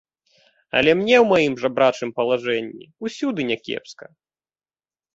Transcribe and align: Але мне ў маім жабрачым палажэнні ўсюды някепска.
Але 0.79 0.91
мне 1.01 1.15
ў 1.23 1.33
маім 1.33 1.53
жабрачым 1.65 2.09
палажэнні 2.17 2.91
ўсюды 3.11 3.41
някепска. 3.55 4.05